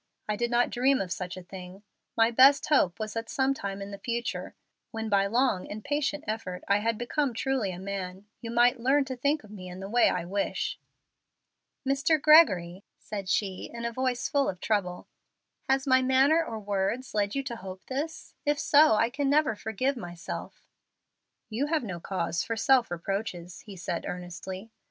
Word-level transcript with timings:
I 0.27 0.35
did 0.35 0.49
not 0.49 0.71
dream 0.71 0.99
of 0.99 1.11
such 1.11 1.37
a 1.37 1.43
thing. 1.43 1.83
My 2.17 2.31
best 2.31 2.65
hope 2.69 2.97
was 2.99 3.13
that 3.13 3.29
some 3.29 3.53
time 3.53 3.83
in 3.83 3.91
the 3.91 3.99
future, 3.99 4.55
when 4.89 5.09
by 5.09 5.27
long 5.27 5.67
and 5.69 5.83
patient 5.83 6.23
effort 6.25 6.63
I 6.67 6.79
had 6.79 6.97
become 6.97 7.35
truly 7.35 7.71
a 7.71 7.77
man, 7.77 8.25
you 8.41 8.49
might 8.49 8.79
learn 8.79 9.05
to 9.05 9.15
think 9.15 9.43
of 9.43 9.51
me 9.51 9.69
in 9.69 9.79
the 9.79 9.87
way 9.87 10.09
I 10.09 10.25
wish." 10.25 10.79
"Mr. 11.87 12.19
Gregory," 12.19 12.83
said 12.97 13.29
she, 13.29 13.69
in 13.71 13.85
a 13.85 13.91
voice 13.93 14.27
full 14.27 14.49
of 14.49 14.59
trouble, 14.59 15.05
"has 15.69 15.85
my 15.85 16.01
manner 16.01 16.43
or 16.43 16.59
words 16.59 17.13
led 17.13 17.35
you 17.35 17.43
to 17.43 17.57
hope 17.57 17.85
this? 17.85 18.33
If 18.43 18.57
so, 18.57 18.95
I 18.95 19.11
can 19.11 19.29
never 19.29 19.55
forgive 19.55 19.95
myself." 19.97 20.65
"You 21.47 21.67
have 21.67 21.83
no 21.83 21.99
cause 21.99 22.43
for 22.43 22.57
self 22.57 22.89
reproaches," 22.89 23.59
he 23.67 23.75
said, 23.75 24.07
earnestly. 24.07 24.71